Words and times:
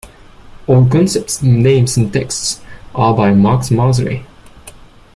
All 0.65 0.89
concepts, 0.89 1.43
names 1.43 1.95
and 1.95 2.11
texts 2.11 2.59
are 2.95 3.15
by 3.15 3.33
Max 3.35 3.69
Masri. 3.69 4.25